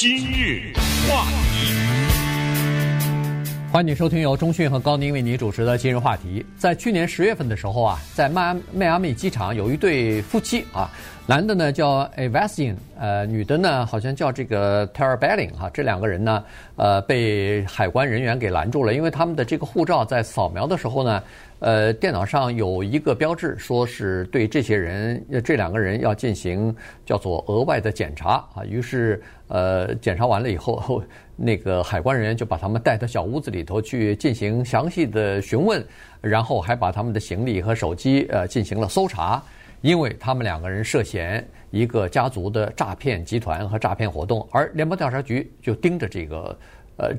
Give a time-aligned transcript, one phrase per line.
[0.00, 0.62] 今日
[1.08, 1.97] 话题，
[3.70, 6.44] 欢迎收听由中讯和高宁为你主持的今日话题。
[6.56, 10.90] 在去年十月份的时候啊，在迈阿迈阿密机场有一对夫妻啊，
[11.26, 16.42] 男的呢叫 a v a s i n 呃，女的呢好像叫这个 Tara Bellin 哈，这两个人呢，
[16.76, 21.22] 呃，被海关人员给拦住了，因为他们的这个护照在扫描的时候呢。
[21.60, 26.72] 呃，电脑上有一个标志，说是对这些人，这两个人要进行
[27.04, 28.64] 叫做额外的检查啊。
[28.64, 31.02] 于是，呃，检查完了以后，
[31.38, 35.82] 那个海关人员就把他们带到小屋子里头去进行详细的询问，
[36.20, 39.42] 然后还把他们的行李和手机呃进行了搜查，
[39.80, 46.58] 因为他们两个人涉嫌一个家族的诈骗集团和诈骗活动，而联邦调查局就盯着这个
[46.96, 47.10] 呃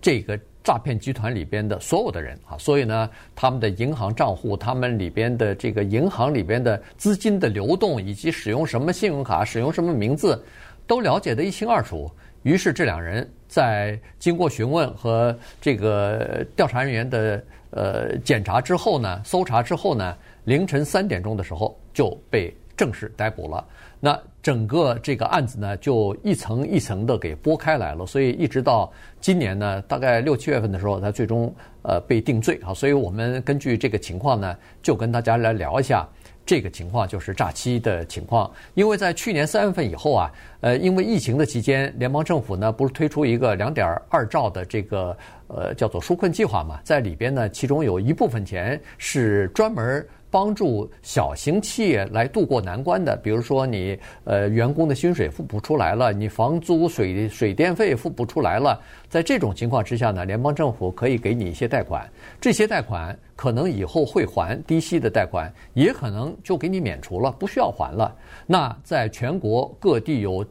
[0.00, 0.38] 这个。
[0.64, 10.40] 诈骗集团里边的所有的人啊，所以呢，他们的银行账户、他们里边的这个银行里边的资金的流动，以及使用什么信用卡、使用什么名字，
[10.86, 12.08] 都了解得一清二楚。
[12.44, 23.62] 于是这两人在经过询问和这个调查人员的呃检查之后呢，搜查之后呢，凌晨三点钟的时候就被正式逮捕了。
[24.00, 28.90] 那整个这个案子呢，就一层一层的给剥开来了，所以一直到
[29.20, 32.72] 今年呢，大概六七月份的时候，他最终呃被定罪啊。
[32.72, 36.08] 所以我们根据这个情况呢，就跟大家来聊一下
[36.44, 38.50] 这个情况，就是诈欺的情况。
[38.74, 45.16] 因为在去年三月份以后啊，呃，因为疫情的期间，联邦政府呢不是推出一个两点二兆的这个
[45.54, 50.04] 呃叫做纾困计划嘛，在里边呢，其中有一部分钱是专门。
[50.32, 58.80] 帮助小型企业来渡过难关的，比如说你呃员工的薪水付不出来了，你房租水水电费付不出来了，
[59.10, 68.16] 在这种情况之下呢，联邦政府可以给你一些贷款，这些贷款可能以后会还低息的贷款，也可能就给你免除了，不需要还了。
[68.46, 70.42] 那在全国各地有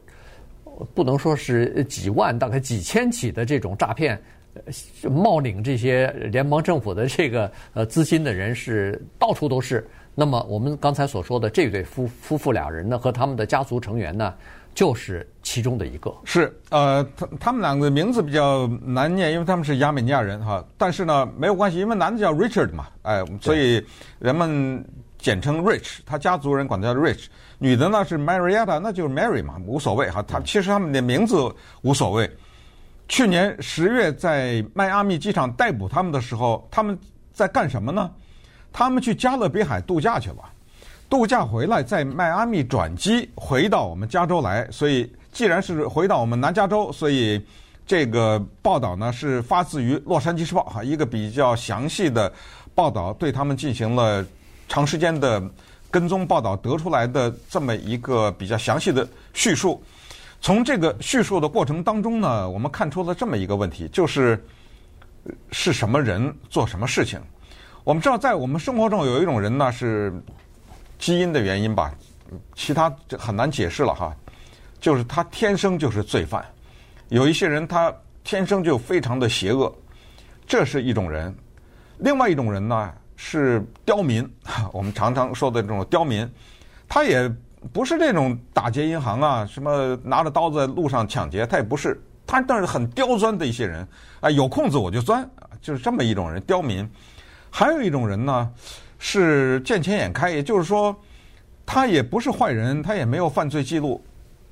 [0.94, 4.16] 不能说是几万，大概几千起的这种诈骗。
[5.10, 9.88] 冒领这些联邦政府的这个呃资金的人是到处都是。
[10.14, 14.34] 那么我们刚才所说的这对夫夫妇俩人呢，和他们的家族成员呢，
[14.74, 16.14] 就是其中的一个。
[16.24, 20.62] 是呃，他他们两个名字比较难念，因为他们是亚美尼亚人哈。
[20.76, 23.82] 但是呢，没有关系，因为男的叫 Richard 嘛，哎，所以
[24.18, 24.84] 人们
[25.16, 27.28] 简称 Rich，他家族人管他叫 Rich。
[27.58, 30.22] 女的呢是 Marietta，那就是 Mary 嘛，无所谓哈。
[30.28, 31.36] 他其实他们的名字
[31.80, 32.30] 无所谓。
[33.12, 36.98] 去年十月在迈阿密机场逮捕他们的时候，他们
[37.30, 38.10] 在干什么呢？
[38.72, 40.36] 他们去加勒比海度假去了，
[41.10, 44.66] 度假回来在迈阿密转机回到我们加州来。
[44.70, 47.38] 所以，既然是回到我们南加州，所以
[47.86, 52.32] 这个报道呢是发自于《洛杉矶时报》哈，一个比较详细的
[52.74, 54.24] 报道，对他们进行了
[54.70, 55.42] 长时间的
[55.90, 59.84] 跟踪报道，得出来的这么一个比较详细的叙述。
[60.42, 64.44] 从这个叙述的过程当中呢，我们看出了这么一个问题，就是
[65.52, 67.20] 是什么人做什么事情。
[67.84, 70.12] 我们知道，在我们生活中有一种人呢，是
[70.98, 71.94] 基因的原因吧，
[72.56, 74.12] 其他就很难解释了哈。
[74.80, 76.44] 就是他天生就是罪犯，
[77.08, 79.72] 有一些人他天生就非常的邪恶，
[80.44, 81.32] 这是一种人。
[81.98, 84.28] 另外一种人呢是刁民，
[84.74, 86.28] 我们常常说的这种刁民，
[86.88, 87.32] 他也。
[87.72, 93.86] 不是这种打劫银行啊，什么拿着刀子在路上抢劫，他也不是，他但是很刁钻的一些人
[94.20, 95.28] 啊，有空子我就钻，
[95.60, 96.88] 就是这么一种人，刁民。
[97.50, 98.50] 还有一种人呢，
[98.98, 100.96] 是见钱眼开，也就是说，
[101.64, 104.02] 他也不是坏人，他也没有犯罪记录，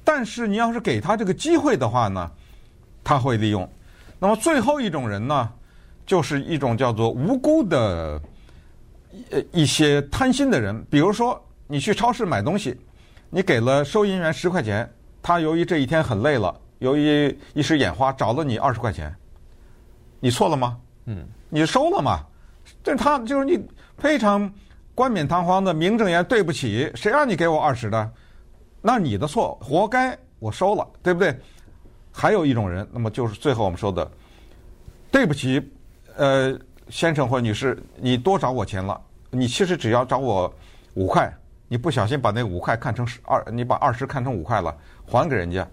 [0.04, 2.31] 但是你要是给他这个机会的话呢，
[3.03, 3.69] 他会利用。
[4.19, 5.50] 那么最后一种人呢，
[6.06, 8.21] 就是一种叫做无辜的，
[9.31, 12.78] 呃，一些贪心的人，比如说你去超市买东西。
[13.32, 14.92] 你给了收银员十块钱，
[15.22, 19.14] 他由于这一天很累了，由于一时眼花找了你二十块钱，
[20.18, 20.76] 你错了吗？
[21.04, 22.26] 嗯，你收了吗？
[22.82, 23.64] 这他就是你
[23.98, 24.52] 非常
[24.96, 28.12] 冠冕堂皇的名正言对不起，谁让你给我二十的？
[28.82, 31.38] 那你的错，活该，我收了，对不对？
[32.10, 34.10] 还有一种人，那么就是最后我们说的，
[35.12, 35.71] 对不起，
[36.16, 39.00] 呃，先生或女士，你多找我钱了，
[39.30, 40.53] 你其实只要找我
[40.94, 41.33] 五块。
[41.72, 44.77] 你不小心把那五块看成十二，你把二十看成五块了，
[45.07, 45.65] 还给人家，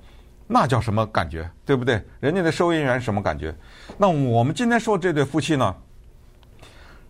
[0.45, 1.49] 那叫什么感觉？
[1.65, 1.99] 对不对？
[2.19, 3.51] 人家的收银员什么感觉？
[3.97, 5.75] 那我们今天说这对夫妻呢，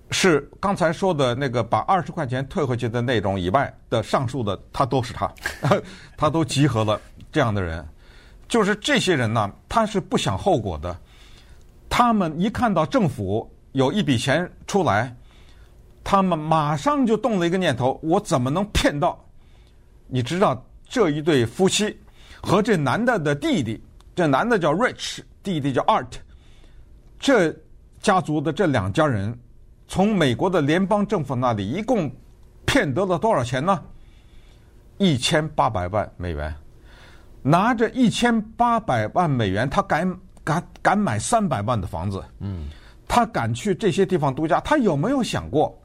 [0.10, 5.30] 是刚才说的那个把二十块钱退回去的内容以外的上述的，他都是他，
[6.16, 6.98] 他都集合了
[7.30, 7.86] 这样的人，
[8.48, 10.98] 就是这些人呢，他是不想后果的，
[11.89, 15.13] 他们一看到政府有一笔钱出来。
[16.09, 19.21] 他们马上就动了一个念头：我怎么能骗到？
[20.07, 22.00] 你知道这一对夫妻
[22.42, 23.83] 和这男的的弟弟，
[24.15, 26.13] 这男的叫 Rich，弟弟叫 Art，
[27.19, 27.54] 这
[28.00, 29.38] 家族的这两家人，
[29.86, 32.10] 从美国的联邦政府那里一共
[32.65, 33.77] 骗得了多少钱呢？
[34.98, 36.56] 一千八百万美元。
[37.42, 42.24] 拿着一千八百万美元，他敢敢敢买三百万的房子。
[42.39, 42.69] 嗯，
[43.10, 44.62] 他敢去这些地方度假。
[44.62, 45.77] 他有没有想过，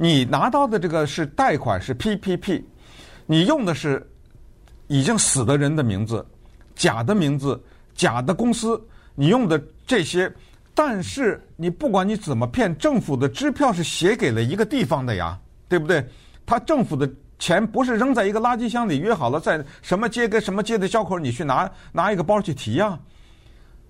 [0.00, 2.62] 你拿到的这个是贷款是 PPP，
[3.26, 4.08] 你用的是
[4.86, 6.24] 已经死的人的名字，
[6.76, 7.60] 假的名字，
[7.94, 8.80] 假的公司，
[9.16, 10.32] 你用的这些，
[10.72, 15.36] 但是你不管你怎么骗，政府的支票是写给了一个地方的呀，
[15.68, 16.02] 对不对？
[16.46, 17.10] 他政府的。
[17.40, 22.98] 钱不是扔在一个垃圾箱里，约好了在什么街跟什么街的交口，你去拿拿一个包去提呀。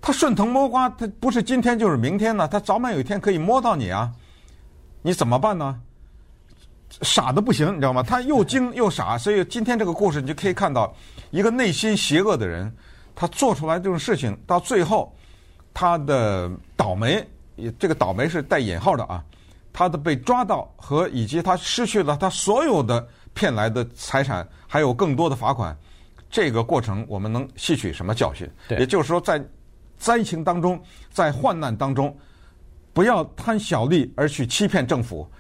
[0.02, 4.12] 他顺藤摸瓜，他不是今天就是明天呢，他早晚有一天可以摸到你啊。
[5.00, 5.80] 你怎么办呢？
[7.02, 8.02] 傻的不行，你知道吗？
[8.02, 10.94] 他又精 又傻，所以今天这个故事你就可以看到
[11.30, 12.72] 一个内心邪恶的人，
[13.14, 15.14] 他做出来这种事情，到最后
[15.72, 17.26] 他的倒霉，
[17.78, 19.24] 这个倒霉是带引号的啊，
[19.72, 23.06] 他的被抓到和以及他失去了他所有的。
[23.34, 25.76] 骗来的财产还有更多的罚款，
[26.28, 28.50] 这个过程我们能吸取什么教训？
[28.70, 29.40] 也就是说，在
[29.96, 30.82] 灾情当中，
[31.12, 32.16] 在患难当中，
[32.92, 35.30] 不要贪小利而去欺骗政府。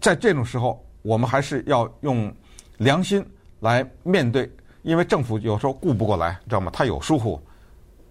[0.00, 2.32] 在这种时候，我们还是要用
[2.76, 3.24] 良心
[3.60, 4.50] 来面对，
[4.82, 6.70] 因为政府有时候顾不过来，知道吗？
[6.72, 7.40] 他有疏忽，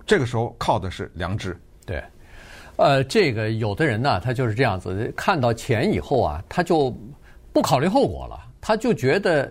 [0.05, 1.57] 这个时候靠的是良知。
[1.85, 2.03] 对，
[2.75, 6.93] 呃，这个有的人呢，他就是这样子，看到钱以后啊，他就
[7.53, 8.39] 不考虑后果了。
[8.59, 9.49] 他就觉得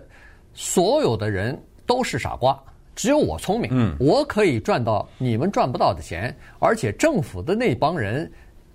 [0.53, 2.61] 所有的人都是傻瓜，
[2.95, 8.31] 只有我聪明，嗯，我可以赚到你们赚不到的钱，而且政府的那帮人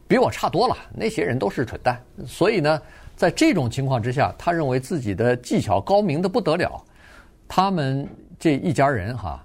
[0.09, 2.03] 比我差多了，那些人都是蠢蛋。
[2.27, 2.83] 所以呢，
[3.17, 6.83] 在这种情况之下，他认为自己的技巧高明的不得了。
[7.47, 9.45] 他们这一家人哈，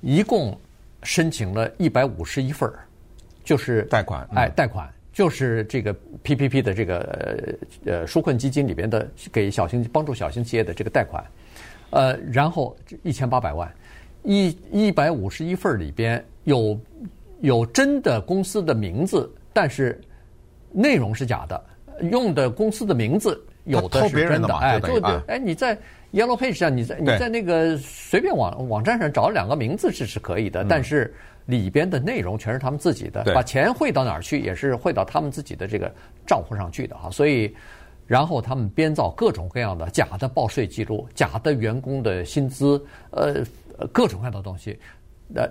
[0.00, 0.58] 一共
[1.02, 2.78] 申请了一百五十一份儿，
[3.44, 4.88] 就是贷款，哎，贷款。
[5.12, 5.94] 就是这个
[6.24, 7.54] PPP 的这个
[7.84, 11.22] 呃纾困基金里边的给小型帮助小型企业的这个贷款，
[11.90, 13.70] 呃，然后一千八百万，
[14.22, 16.80] 一一百五十一份里边有
[17.42, 20.00] 有真的公司的名字，但是
[20.72, 21.62] 内容是假的，
[22.10, 25.76] 用的公司的名字有的是真的，哎，就哎你在
[26.12, 31.14] Yellow Page 上，你在你在那个随便网网站上找两个名字是是可以的，但是。
[31.46, 35.92] 里边的内容全是他们自己的，把钱汇到哪儿去也是汇到他们自己的这个
[36.24, 37.52] 账户上去的啊，所以，
[38.06, 42.80] 然后他们编造各种各样的假的报税记录、假的员工的薪资，
[43.10, 43.44] 呃，
[43.90, 44.78] 各种各样的东西，
[45.34, 45.50] 呃，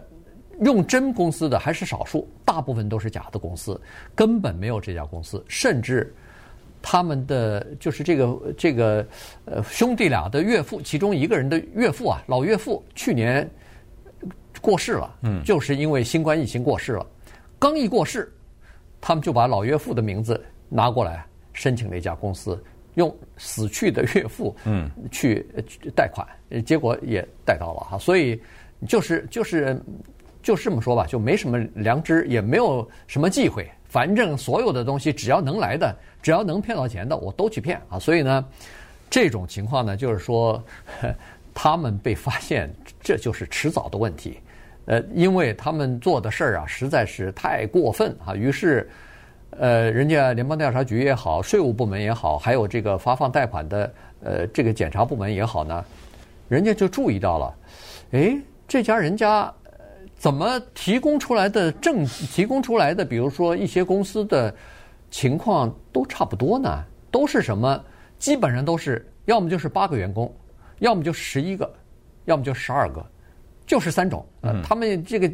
[0.62, 3.80] 用真公司的还是少数，大部分都是假的公司，
[4.16, 6.16] 根本没有这家公司，甚至
[6.82, 9.06] 他们的就是这个这个
[9.46, 13.50] 呃兄弟俩的岳父，其中一个人的岳父啊，老岳父去年。
[14.60, 17.08] 过世了，嗯，就是因为新冠疫情过世了。
[17.58, 18.32] 刚一过世，
[19.00, 20.40] 他们就把老岳父的名字
[20.70, 22.64] 拿过来申请了一家公司，
[22.94, 25.44] 用死去的岳父，嗯，去
[25.96, 26.28] 贷款，
[26.64, 27.98] 结果也贷到了哈。
[27.98, 28.40] 所以
[28.88, 29.82] 就是就是
[30.44, 33.68] 就是这么说吧，就没什么良知，也没有什么忌讳。
[33.86, 37.98] 反正所有的东西，只要能来的，只要能骗到钱的，我都去骗啊。
[37.98, 38.46] 所以呢，
[39.10, 40.64] 这种情况呢，就是说
[41.54, 44.40] 他们被发现，这就是迟早的问题。
[44.86, 48.34] 呃，因为他们做的事儿啊，实在是太过分啊。
[48.34, 48.90] 于是，
[49.52, 55.86] 呃，人家联邦调查局也好，税务部门也好，还有这个发放贷款的呃这个检查部门也好呢，
[56.50, 57.56] 人家就注意到了，
[58.12, 58.36] 哎，
[58.68, 59.54] 这家人家
[60.18, 64.54] 怎么提供出来的证，提供出来的，比如说一些公司的
[65.12, 66.84] 情况都差不多呢？
[67.12, 67.84] 都是什么？
[68.18, 70.34] 基本上都是要么就是八个员工，
[70.80, 71.72] 要么就十一个，
[72.26, 73.06] 要么就十二个。
[73.68, 75.32] 就是三种，呃，他们这个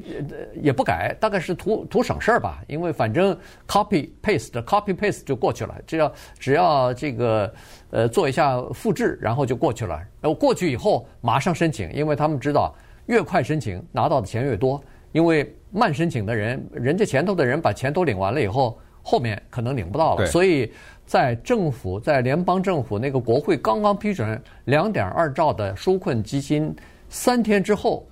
[0.62, 7.52] 也不改，大概是图图省事儿吧，因为反正 copy paste copy paste 就过去了，只要只要这个
[7.90, 9.96] 呃做一下复制，然后就过去了。
[10.22, 12.76] 然后过去以后马上申请，因为他们知道
[13.08, 14.80] 越快申请拿到的钱越多，
[15.14, 18.78] 因为慢申请的人，人家前头的人把钱都领完了以后，
[19.08, 20.26] 后面可能领不到了。
[20.28, 20.72] 所以
[21.06, 26.76] 在政府在联邦政府那个国会刚刚批准两点二兆的纾困基金
[27.10, 28.06] 三天之后。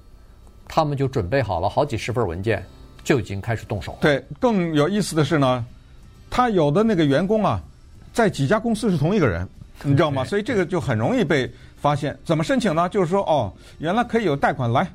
[0.68, 2.66] 他们就准备好了好几十份文件，
[3.04, 3.96] 就已经开始动手。
[4.02, 5.64] 对，更有意思的是呢，
[6.28, 7.62] 他有的那个员工啊，
[8.12, 9.48] 在几家公司是同一个人，
[9.84, 10.24] 你知道吗？
[10.26, 11.48] 所以这个就很容易被
[11.78, 12.18] 发现。
[12.26, 12.90] 怎么申请呢？
[12.90, 14.88] 就是说，哦，原来可以有贷款来，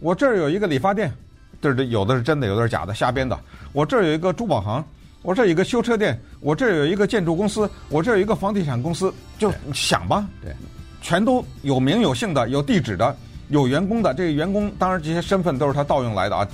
[0.00, 1.12] 我这儿有一个理发店，
[1.60, 3.38] 这这有的是真的，有的是假的，瞎编的。
[3.74, 4.82] 我这儿有一个珠宝行，
[5.28, 10.56] 我这有一个修车店，我这有一个建筑公司，我这有一个房地产公司，就想吧，对，
[11.02, 13.14] 全都有名有姓的，有地址的。
[13.50, 16.48] 有员工的这个员工，当然这些身份都是他盗用来的啊，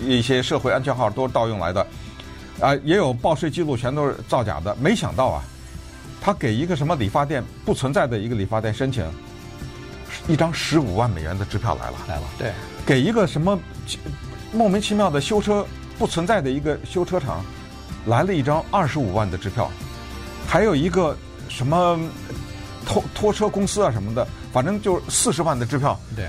[0.00, 1.84] 一些社会安全号都是盗用来的，
[2.60, 4.76] 啊，也有报税记录全都是造假的。
[4.76, 5.42] 没想到啊，
[6.20, 9.04] 他给一个什么理发店不存在的一个理发店申请
[10.28, 12.52] 一张十五万美元的支票来了，来了，对，
[12.86, 13.58] 给一个什么
[14.52, 15.66] 莫名其妙的修车
[15.98, 17.44] 不存在的一个修车厂
[18.06, 19.70] 来了一张二十五万的支票，
[20.46, 21.16] 还有一个
[21.48, 21.98] 什么
[22.86, 26.28] 拖拖车公司啊什么的，反正就是四十万的支票，对。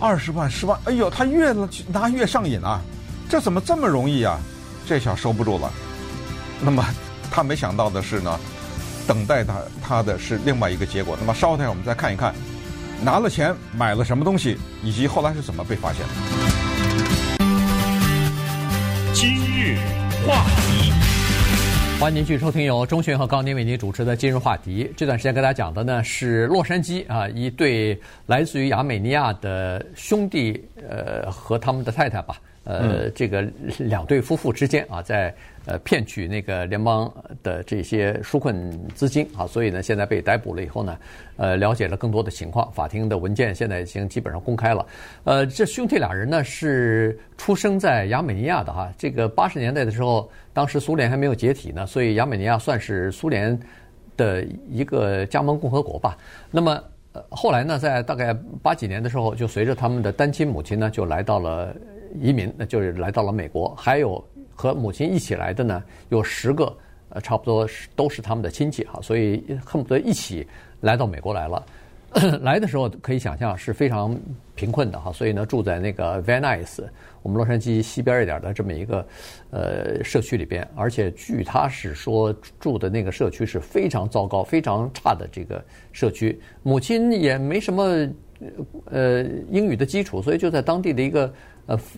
[0.00, 1.54] 二十万、十万，哎呦，他越
[1.92, 2.80] 拿越上瘾啊！
[3.28, 4.36] 这怎么这么容易啊？
[4.84, 5.70] 这下收不住了。
[6.60, 6.84] 那么
[7.30, 8.36] 他没想到的是呢，
[9.06, 11.16] 等待他他的是另外一个结果。
[11.20, 12.34] 那么稍后我们再看一看，
[13.00, 16.14] 拿了钱买了什么东西，以及后来是怎么被发现的。
[19.14, 19.78] 今日
[20.26, 20.92] 话题。
[22.00, 24.92] 欢迎您继续收听由钟讯和高宁为您主持的今日话题。
[24.96, 32.36] 这段时间跟大家讲的呢是洛杉矶啊，一对来自于亚美尼亚的兄弟，呃，和他们的太太吧。
[32.64, 33.42] 呃，这个
[33.78, 35.34] 两对夫妇之间啊，在
[35.66, 40.96] 呃骗取那个联邦的这些纾困资金啊，所以呢，现在被逮捕了以后呢，
[41.36, 42.70] 呃，了解了更多的情况。
[42.70, 44.86] 法庭的文件现在已经基本上公开了。
[45.24, 48.92] 呃，这兄弟俩人呢是出生在亚美尼亚的哈。
[48.96, 53.58] 这个八十年代的时候，当时苏联还没有解体呢，所以亚美尼亚算是苏联
[54.16, 56.16] 的一个加盟共和国吧。
[56.48, 56.80] 那么
[57.12, 61.74] 呃，后来呢，在大概八几年的时候，就随着他们的单亲母亲呢，就来到了。
[62.20, 64.22] 移民，那就是来到了美国，还有
[64.54, 66.76] 和母亲一起来的呢，有十个，
[67.08, 70.46] 呃，差不多是都是他们的亲戚哈，所以恨不得一起
[70.80, 71.64] 来到美国来了。
[72.42, 74.14] 来的时候可以想象是非常
[74.54, 76.84] 贫困的哈，所以呢住在那个 Van Nuys，
[77.22, 79.06] 我们洛杉矶西边一点的这么一个
[79.48, 88.06] 呃社区里边，而且据他是说住的那个社区是非常糟糕、非常差的这个社区，母亲也没什么
[88.90, 91.32] 呃英语的基础，所以就在当地的一个。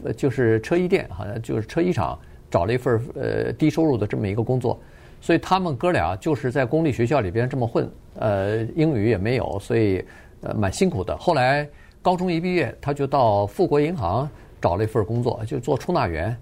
[0.04, 2.18] 呃，就是车衣店，好像就是车衣厂，
[2.50, 4.78] 找了一份呃低收入的这么一个工作，
[5.20, 10.04] 所以他们哥俩就是在公立学校里边这么混，呃，英语也没有，所以
[10.42, 11.16] 呃蛮辛苦的。
[11.16, 11.68] 后来
[12.02, 14.28] 高中一毕业，他就到富国银行
[14.60, 16.36] 找了一份工作，就做出纳员，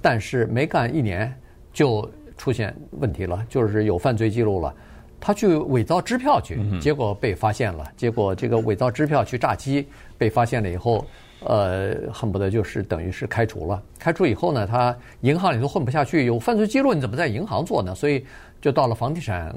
[0.00, 1.32] 但是没干一年
[1.72, 4.74] 就出现问题了，就是有犯罪记录了。
[5.20, 11.04] 他去伪造支票去，结果被发现了，结果这个伪造支票去诈欺被发现了以后。
[11.40, 13.80] 呃，恨不得就是等于是开除了。
[13.96, 17.94] 开除以后呢，他银行里头混不下去，有犯罪记录，你怎么在银行做呢？
[17.94, 18.24] 所以
[18.60, 19.54] 就到了房地产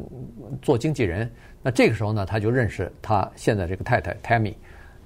[0.62, 1.28] 做经纪人。
[1.64, 4.54] 那这个时候呢，他就认识他现在这个太太 Tammy，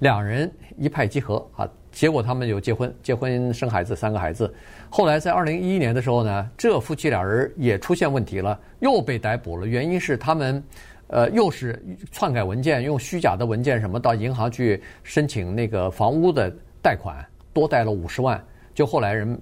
[0.00, 1.66] 两人一拍即合啊。
[1.92, 4.52] 结果他们就结婚，结婚生孩子，三个孩子。
[4.90, 9.66] 后来在二零一一年的时候呢，这夫妻俩人也出现问题了，又被逮捕了。
[9.66, 10.62] 原因是他们
[11.06, 16.54] 呃又是篡改文件，用虚假的文件什么到银行去申请那个房屋的。
[16.86, 17.16] 贷款
[17.52, 18.40] 多贷了五十万，
[18.72, 19.36] 就后来人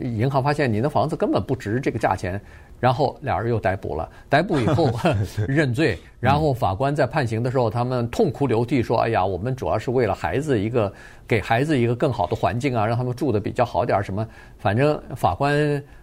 [0.00, 2.40] 银行发现你的房子根本不值这个价钱，
[2.80, 4.08] 然后俩人又逮捕了。
[4.26, 4.90] 逮捕以后
[5.46, 10.90] 认罪，然后法官在判刑的时候，他们痛哭流涕说：“哎呀，我们主要是为了孩子一个，
[11.26, 14.02] 给孩子一个更好的环境啊，让他们住的比较好点儿。
[14.02, 14.26] 什么，
[14.58, 15.52] 反正法官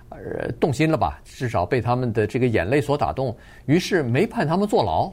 [0.09, 1.19] 呃动心了吧？
[1.25, 5.11] 至少被他们的这个眼泪所打动，于是没判他们坐牢，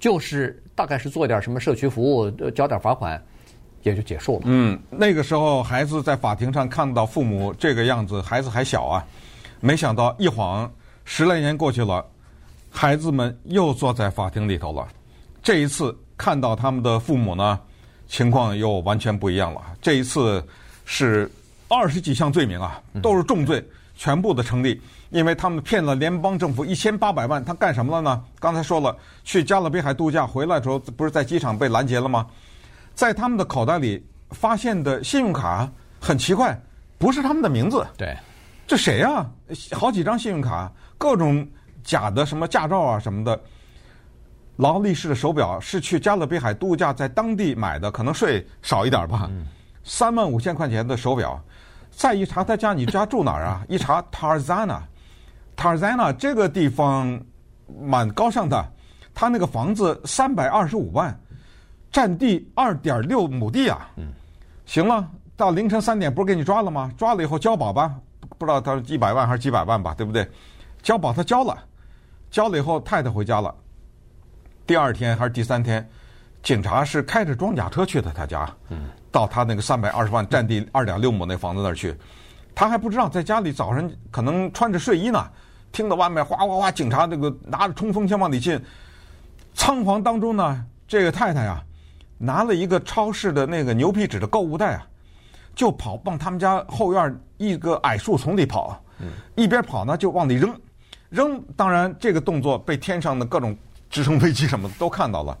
[0.00, 3.22] 就是大概是做点什么社区服务，交点罚款。”
[3.82, 4.42] 也就结束了。
[4.44, 9.04] 嗯，那个时候孩子在法庭上看到父母这个样子，孩子还小啊，
[9.60, 10.70] 没想到一晃
[11.04, 12.04] 十来年过去了，
[12.70, 14.86] 孩子们又坐在法庭里头了。
[15.42, 17.58] 这一次看到他们的父母呢，
[18.06, 19.60] 情况又完全不一样了。
[19.80, 20.44] 这一次
[20.84, 21.30] 是
[21.68, 23.64] 二十几项罪名啊，都是重罪，
[23.96, 27.44] 全部的成立，因为他们骗了联邦政府一千八百万。
[27.44, 28.22] 他干什么了呢？
[28.38, 32.26] 刚才说了，去加勒比海度假回来的时候，不是在机场被拦截了吗？
[32.94, 35.70] 在他们的口袋里发现的信用卡
[36.00, 36.58] 很奇怪，
[36.98, 37.86] 不是他们的名字。
[37.96, 38.16] 对，
[38.66, 39.26] 这谁呀？
[39.72, 41.46] 好几张信用卡，各种
[41.82, 43.38] 假的什么驾照啊什么的。
[44.56, 49.28] 劳力士的手表是去加勒比海度假，在当地买的，可能税少一点吧。
[49.82, 51.42] 三万五千块钱的手表，
[51.90, 53.64] 再一查他家，你家住哪儿啊？
[53.68, 57.20] 一查 Tarzana，Tarzana 这个地方
[57.80, 58.64] 蛮高尚的，
[59.14, 61.18] 他那个房子三百二十五万。
[61.92, 63.90] 占地二点六亩地啊！
[63.96, 64.10] 嗯，
[64.64, 65.06] 行了，
[65.36, 66.90] 到凌晨三点不是给你抓了吗？
[66.96, 67.94] 抓了以后交保吧，
[68.38, 70.26] 不知道他是几百万还是几百万吧，对不对？
[70.82, 71.56] 交保他交了，
[72.30, 73.54] 交了以后太太回家了。
[74.66, 75.86] 第二天还是第三天，
[76.42, 81.94] 警察是开着装甲车去的他家，嗯，到他那个三百二十万占地二点六亩那房子那儿去，
[82.54, 85.28] 他还不知道在家里早上可能穿着睡衣呢，
[85.72, 88.58] 听到外面哗哗哗，警察那个拿着冲锋枪往里进，
[89.52, 91.62] 仓皇当中呢，这个太太呀。
[92.24, 94.86] 拿了一个超市的那个牛皮纸的购物袋啊，
[95.56, 98.80] 就跑往他们家后院一个矮树丛里跑，
[99.34, 100.56] 一边跑呢就往里扔，
[101.10, 101.42] 扔。
[101.56, 103.56] 当然这个动作被天上的各种
[103.90, 105.36] 直升飞机什么的都看到了，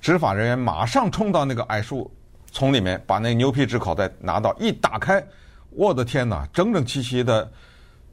[0.00, 2.10] 执法人员马上冲到那个矮树
[2.50, 5.22] 丛里面，把那牛皮纸口袋拿到，一打开，
[5.68, 7.46] 我的天哪，整整齐齐的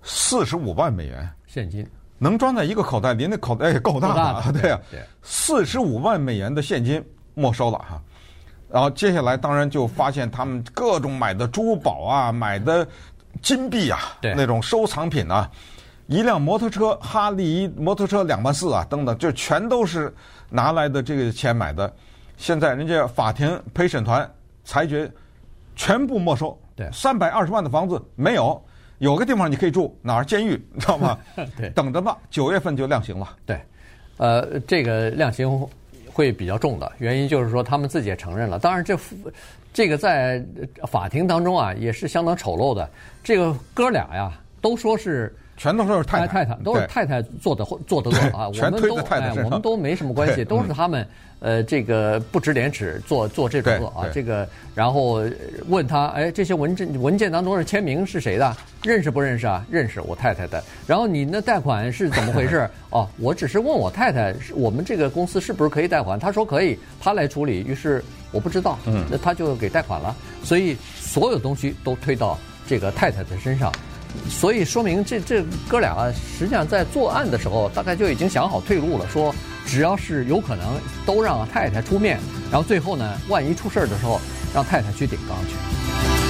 [0.02, 1.88] 四十五万美元现金。
[2.20, 4.80] 能装在一个口袋里，那口袋也够大的，对呀，
[5.22, 8.02] 四十五万美元的现金没收了哈。
[8.70, 12.88] 然后接下来当然就发现他们各种买的珠宝啊，买的
[13.42, 15.50] 金币啊，那种收藏品啊，
[16.08, 20.14] 一辆摩托车哈利摩托车两万四啊，等等，就全都是
[20.50, 21.94] 拿来的这个钱买的。
[22.36, 24.28] 现在人家法庭陪审团
[24.64, 25.10] 裁决，
[25.76, 26.60] 全部没收。
[26.76, 28.60] 对，三百二十万的房子没有。
[28.98, 30.26] 有个地方你可以住，哪儿？
[30.26, 31.18] 监狱，你知道吗？
[31.58, 33.36] 对，等着吧，九月份就量刑了。
[33.46, 33.62] 对，
[34.18, 35.68] 呃，这个量刑
[36.14, 38.58] 会比较重的，原因就是说他们自己也承认了。
[38.60, 38.98] 当然这，
[39.74, 40.42] 这个在
[40.88, 42.90] 法庭当中啊，也是相当丑陋的。
[43.24, 45.36] 这个哥俩呀，都说是。
[45.56, 48.48] 全都是太太太，都是太太做的做的错 啊！
[48.48, 51.08] 我们都哎，我们都没什么关系，都是他们
[51.40, 54.08] 呃，这个不知廉耻做做这种恶啊！
[54.14, 55.24] 这个，然后
[55.68, 58.56] 问他，哎，这些文件文件当中的签名是谁的？
[58.82, 59.66] 认识不认识啊？
[59.70, 60.62] 认识，我太太的。
[60.88, 62.68] 然后你那贷款是怎么回事？
[62.90, 66.20] 哦，我只是问我太太，我们这个公司是不是可以贷款？
[66.20, 67.62] 他说可以，他来处理。
[67.62, 70.16] 于是我不知道，嗯，那他就给贷款了。
[70.44, 73.72] 所以所有东西都推到这个太太的身上。
[74.30, 79.08] 所以说明这这哥俩，实际上在作案的时候，大概就已经想好退路了。
[79.10, 79.34] 说
[79.66, 82.20] 只要是有可能，都让太太出面，
[82.52, 84.20] 然后最后呢，万一出事儿的时候，
[84.54, 86.23] 让太太去顶缸去。